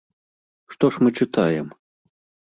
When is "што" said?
0.73-0.89